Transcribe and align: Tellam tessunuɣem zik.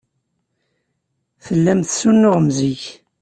Tellam 1.45 1.79
tessunuɣem 1.81 2.47
zik. 2.57 2.83